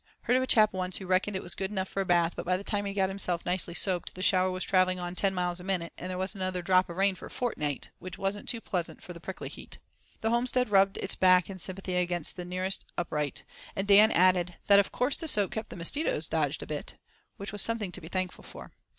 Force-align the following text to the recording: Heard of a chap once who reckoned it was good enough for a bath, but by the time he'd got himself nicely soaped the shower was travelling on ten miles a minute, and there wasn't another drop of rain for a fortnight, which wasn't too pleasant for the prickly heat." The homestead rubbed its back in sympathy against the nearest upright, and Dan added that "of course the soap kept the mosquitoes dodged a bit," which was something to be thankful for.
Heard 0.23 0.35
of 0.35 0.41
a 0.41 0.47
chap 0.47 0.73
once 0.73 0.97
who 0.97 1.05
reckoned 1.05 1.35
it 1.35 1.43
was 1.43 1.53
good 1.53 1.69
enough 1.69 1.87
for 1.87 2.01
a 2.01 2.05
bath, 2.07 2.33
but 2.35 2.43
by 2.43 2.57
the 2.57 2.63
time 2.63 2.85
he'd 2.85 2.95
got 2.95 3.09
himself 3.09 3.45
nicely 3.45 3.75
soaped 3.75 4.15
the 4.15 4.23
shower 4.23 4.49
was 4.49 4.63
travelling 4.63 4.99
on 4.99 5.13
ten 5.13 5.31
miles 5.31 5.59
a 5.59 5.63
minute, 5.63 5.93
and 5.95 6.09
there 6.09 6.17
wasn't 6.17 6.41
another 6.41 6.63
drop 6.63 6.89
of 6.89 6.97
rain 6.97 7.13
for 7.13 7.27
a 7.27 7.29
fortnight, 7.29 7.91
which 7.99 8.17
wasn't 8.17 8.49
too 8.49 8.59
pleasant 8.61 9.03
for 9.03 9.13
the 9.13 9.19
prickly 9.19 9.47
heat." 9.47 9.77
The 10.21 10.31
homestead 10.31 10.71
rubbed 10.71 10.97
its 10.97 11.13
back 11.13 11.51
in 11.51 11.59
sympathy 11.59 11.97
against 11.97 12.35
the 12.35 12.45
nearest 12.45 12.83
upright, 12.97 13.43
and 13.75 13.87
Dan 13.87 14.09
added 14.09 14.55
that 14.65 14.79
"of 14.79 14.91
course 14.91 15.15
the 15.17 15.27
soap 15.27 15.51
kept 15.51 15.69
the 15.69 15.75
mosquitoes 15.75 16.27
dodged 16.27 16.63
a 16.63 16.65
bit," 16.65 16.95
which 17.37 17.51
was 17.51 17.61
something 17.61 17.91
to 17.91 18.01
be 18.01 18.07
thankful 18.07 18.43
for. 18.43 18.71